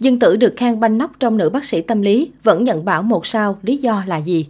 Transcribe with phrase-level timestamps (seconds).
[0.00, 3.02] Dương Tử được khen banh nóc trong nữ bác sĩ tâm lý, vẫn nhận bảo
[3.02, 4.46] một sao, lý do là gì?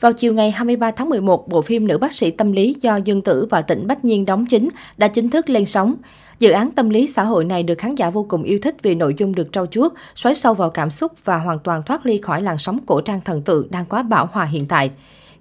[0.00, 3.22] Vào chiều ngày 23 tháng 11, bộ phim Nữ bác sĩ tâm lý do Dương
[3.22, 5.94] Tử và Tịnh Bách Nhiên đóng chính đã chính thức lên sóng.
[6.38, 8.94] Dự án tâm lý xã hội này được khán giả vô cùng yêu thích vì
[8.94, 12.18] nội dung được trau chuốt, xoáy sâu vào cảm xúc và hoàn toàn thoát ly
[12.18, 14.90] khỏi làn sóng cổ trang thần tượng đang quá bão hòa hiện tại.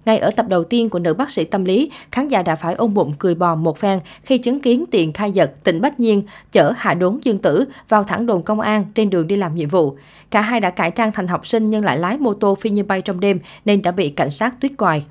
[0.06, 2.74] Ngay ở tập đầu tiên của nữ bác sĩ tâm lý, khán giả đã phải
[2.74, 6.24] ôm bụng cười bò một phen khi chứng kiến tiền khai giật tỉnh Bách Nhiên
[6.52, 9.70] chở hạ đốn Dương Tử vào thẳng đồn công an trên đường đi làm nhiệm
[9.70, 9.98] vụ.
[10.32, 12.84] Cả hai đã cải trang thành học sinh nhưng lại lái mô tô phi như
[12.84, 15.06] bay trong đêm nên đã bị cảnh sát tuyết quài.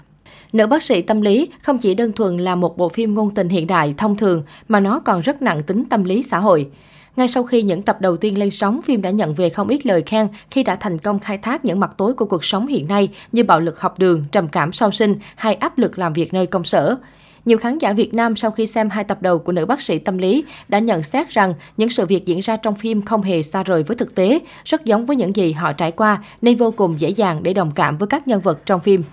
[0.52, 3.48] Nữ bác sĩ tâm lý không chỉ đơn thuần là một bộ phim ngôn tình
[3.48, 6.70] hiện đại thông thường mà nó còn rất nặng tính tâm lý xã hội.
[7.16, 9.86] Ngay sau khi những tập đầu tiên lên sóng, phim đã nhận về không ít
[9.86, 12.88] lời khen khi đã thành công khai thác những mặt tối của cuộc sống hiện
[12.88, 16.34] nay như bạo lực học đường, trầm cảm sau sinh hay áp lực làm việc
[16.34, 16.96] nơi công sở.
[17.44, 19.98] Nhiều khán giả Việt Nam sau khi xem hai tập đầu của nữ bác sĩ
[19.98, 23.42] tâm lý đã nhận xét rằng những sự việc diễn ra trong phim không hề
[23.42, 26.70] xa rời với thực tế, rất giống với những gì họ trải qua nên vô
[26.70, 29.04] cùng dễ dàng để đồng cảm với các nhân vật trong phim.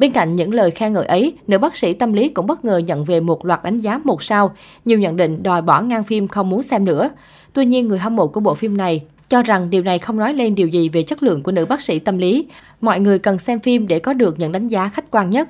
[0.00, 2.78] Bên cạnh những lời khen ngợi ấy, nữ bác sĩ tâm lý cũng bất ngờ
[2.78, 4.52] nhận về một loạt đánh giá một sao,
[4.84, 7.10] nhiều nhận định đòi bỏ ngang phim không muốn xem nữa.
[7.52, 10.34] Tuy nhiên, người hâm mộ của bộ phim này cho rằng điều này không nói
[10.34, 12.46] lên điều gì về chất lượng của nữ bác sĩ tâm lý.
[12.80, 15.48] Mọi người cần xem phim để có được những đánh giá khách quan nhất.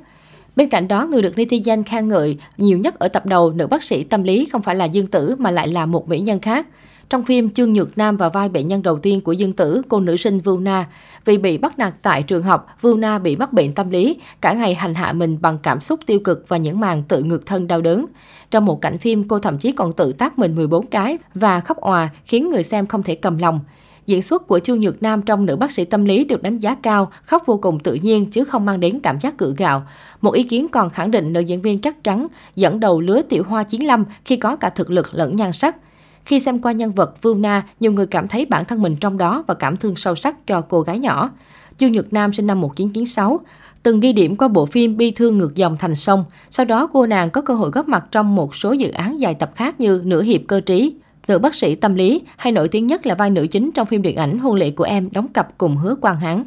[0.57, 3.83] Bên cạnh đó, người được netizen khen ngợi nhiều nhất ở tập đầu nữ bác
[3.83, 6.67] sĩ tâm lý không phải là Dương Tử mà lại là một mỹ nhân khác.
[7.11, 10.01] Trong phim, Trương Nhược Nam vào vai bệnh nhân đầu tiên của Dương Tử, cô
[10.01, 10.87] nữ sinh Vưu Na.
[11.25, 14.53] Vì bị bắt nạt tại trường học, Vưu Na bị mắc bệnh tâm lý, cả
[14.53, 17.67] ngày hành hạ mình bằng cảm xúc tiêu cực và những màn tự ngược thân
[17.67, 18.07] đau đớn.
[18.51, 21.81] Trong một cảnh phim, cô thậm chí còn tự tác mình 14 cái và khóc
[21.81, 23.61] òa, khiến người xem không thể cầm lòng.
[24.07, 26.75] Diễn xuất của Trương Nhược Nam trong nữ bác sĩ tâm lý được đánh giá
[26.75, 29.83] cao, khóc vô cùng tự nhiên chứ không mang đến cảm giác cự gạo.
[30.21, 33.45] Một ý kiến còn khẳng định nữ diễn viên chắc chắn dẫn đầu lứa tiểu
[33.47, 35.77] hoa chiến lâm khi có cả thực lực lẫn nhan sắc.
[36.25, 39.19] Khi xem qua nhân vật Vương Na, nhiều người cảm thấy bản thân mình trong
[39.19, 41.31] đó và cảm thương sâu sắc cho cô gái nhỏ.
[41.79, 43.41] Dương Nhật Nam sinh năm 1996,
[43.83, 46.25] từng ghi điểm qua bộ phim Bi thương ngược dòng thành sông.
[46.51, 49.35] Sau đó cô nàng có cơ hội góp mặt trong một số dự án dài
[49.35, 50.95] tập khác như Nửa hiệp cơ trí,
[51.31, 54.03] Nữ bác sĩ tâm lý hay nổi tiếng nhất là vai nữ chính trong phim
[54.03, 56.45] điện ảnh Hôn lễ của em đóng cặp cùng Hứa Quang Hán.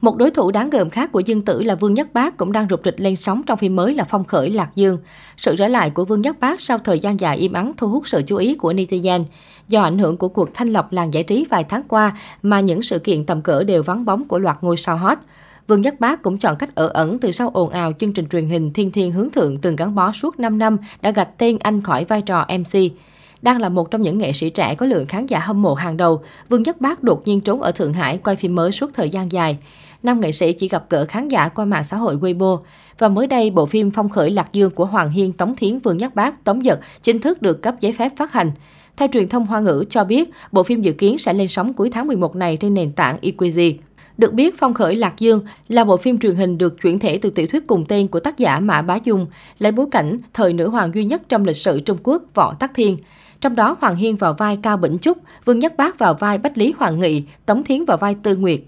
[0.00, 2.66] Một đối thủ đáng gờm khác của Dương Tử là Vương Nhất Bác cũng đang
[2.70, 4.98] rục rịch lên sóng trong phim mới là Phong khởi Lạc Dương.
[5.36, 8.08] Sự trở lại của Vương Nhất Bác sau thời gian dài im ắng thu hút
[8.08, 9.24] sự chú ý của netizen.
[9.68, 12.82] Do ảnh hưởng của cuộc thanh lọc làng giải trí vài tháng qua mà những
[12.82, 15.18] sự kiện tầm cỡ đều vắng bóng của loạt ngôi sao hot.
[15.66, 18.48] Vương Nhất Bác cũng chọn cách ở ẩn từ sau ồn ào chương trình truyền
[18.48, 21.82] hình Thiên Thiên Hướng Thượng từng gắn bó suốt 5 năm đã gạch tên anh
[21.82, 22.78] khỏi vai trò MC.
[23.42, 25.96] Đang là một trong những nghệ sĩ trẻ có lượng khán giả hâm mộ hàng
[25.96, 29.10] đầu, Vương Nhất Bác đột nhiên trốn ở Thượng Hải quay phim mới suốt thời
[29.10, 29.58] gian dài.
[30.02, 32.60] Nam nghệ sĩ chỉ gặp gỡ khán giả qua mạng xã hội Weibo.
[32.98, 35.96] Và mới đây, bộ phim Phong khởi Lạc Dương của Hoàng Hiên, Tống Thiến, Vương
[35.96, 38.50] Nhất Bác, Tống Giật chính thức được cấp giấy phép phát hành.
[38.96, 41.90] Theo truyền thông Hoa ngữ cho biết, bộ phim dự kiến sẽ lên sóng cuối
[41.90, 43.74] tháng 11 này trên nền tảng Equizy.
[44.18, 47.30] Được biết, Phong khởi Lạc Dương là bộ phim truyền hình được chuyển thể từ
[47.30, 49.26] tiểu thuyết cùng tên của tác giả Mã Bá Dung,
[49.58, 52.74] lấy bối cảnh thời nữ hoàng duy nhất trong lịch sử Trung Quốc Võ Tắc
[52.74, 52.96] Thiên.
[53.40, 56.58] Trong đó Hoàng Hiên vào vai Cao Bỉnh Trúc, Vương Nhất Bác vào vai Bách
[56.58, 58.60] Lý Hoàng Nghị, Tống Thiến vào vai Tư Nguyệt.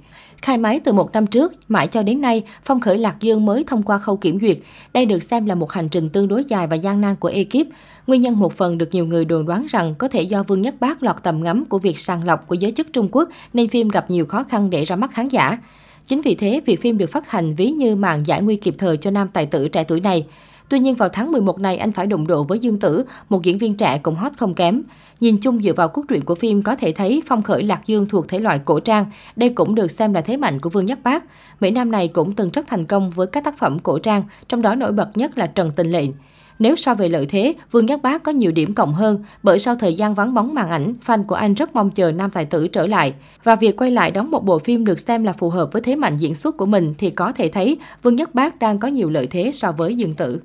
[0.42, 3.64] Khai máy từ một năm trước, mãi cho đến nay, Phong khởi Lạc Dương mới
[3.66, 4.58] thông qua khâu kiểm duyệt.
[4.92, 7.66] Đây được xem là một hành trình tương đối dài và gian nan của ekip.
[8.06, 10.74] Nguyên nhân một phần được nhiều người đồn đoán rằng có thể do Vương Nhất
[10.80, 13.88] Bác lọt tầm ngắm của việc sàng lọc của giới chức Trung Quốc nên phim
[13.88, 15.58] gặp nhiều khó khăn để ra mắt khán giả.
[16.06, 18.96] Chính vì thế, việc phim được phát hành ví như màn giải nguy kịp thời
[18.96, 20.26] cho nam tài tử trẻ tuổi này.
[20.68, 23.58] Tuy nhiên vào tháng 11 này anh phải đụng độ với Dương Tử, một diễn
[23.58, 24.82] viên trẻ cũng hot không kém.
[25.20, 28.06] Nhìn chung dựa vào cốt truyện của phim có thể thấy phong khởi Lạc Dương
[28.06, 29.06] thuộc thể loại cổ trang.
[29.36, 31.24] Đây cũng được xem là thế mạnh của Vương Nhất Bác.
[31.60, 34.62] Mỹ Nam này cũng từng rất thành công với các tác phẩm cổ trang, trong
[34.62, 36.10] đó nổi bật nhất là Trần Tình Lệnh.
[36.58, 39.74] Nếu so về lợi thế, Vương Nhất Bác có nhiều điểm cộng hơn bởi sau
[39.74, 42.68] thời gian vắng bóng màn ảnh, fan của anh rất mong chờ nam tài tử
[42.68, 43.14] trở lại.
[43.44, 45.96] Và việc quay lại đóng một bộ phim được xem là phù hợp với thế
[45.96, 49.10] mạnh diễn xuất của mình thì có thể thấy Vương Nhất Bác đang có nhiều
[49.10, 50.40] lợi thế so với Dương Tử.